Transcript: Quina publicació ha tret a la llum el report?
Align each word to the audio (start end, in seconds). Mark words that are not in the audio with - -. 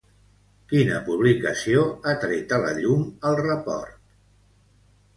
Quina 0.71 1.01
publicació 1.09 1.85
ha 1.99 2.15
tret 2.25 2.57
a 2.59 2.61
la 2.67 2.75
llum 2.81 3.07
el 3.31 3.41
report? 3.45 4.05